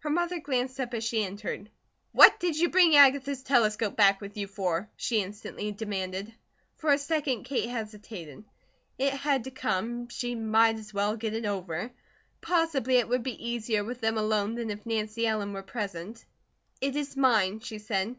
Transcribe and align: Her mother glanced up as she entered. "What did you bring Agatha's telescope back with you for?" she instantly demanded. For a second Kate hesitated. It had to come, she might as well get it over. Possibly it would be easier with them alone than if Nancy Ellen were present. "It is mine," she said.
Her 0.00 0.10
mother 0.10 0.40
glanced 0.40 0.80
up 0.80 0.92
as 0.92 1.04
she 1.04 1.22
entered. 1.24 1.70
"What 2.10 2.40
did 2.40 2.58
you 2.58 2.68
bring 2.68 2.96
Agatha's 2.96 3.44
telescope 3.44 3.94
back 3.94 4.20
with 4.20 4.36
you 4.36 4.48
for?" 4.48 4.90
she 4.96 5.22
instantly 5.22 5.70
demanded. 5.70 6.34
For 6.78 6.92
a 6.92 6.98
second 6.98 7.44
Kate 7.44 7.68
hesitated. 7.68 8.42
It 8.98 9.12
had 9.12 9.44
to 9.44 9.52
come, 9.52 10.08
she 10.08 10.34
might 10.34 10.78
as 10.80 10.92
well 10.92 11.14
get 11.16 11.32
it 11.34 11.44
over. 11.46 11.92
Possibly 12.40 12.96
it 12.96 13.08
would 13.08 13.22
be 13.22 13.40
easier 13.50 13.84
with 13.84 14.00
them 14.00 14.18
alone 14.18 14.56
than 14.56 14.70
if 14.70 14.84
Nancy 14.84 15.24
Ellen 15.28 15.52
were 15.52 15.62
present. 15.62 16.24
"It 16.80 16.96
is 16.96 17.16
mine," 17.16 17.60
she 17.60 17.78
said. 17.78 18.16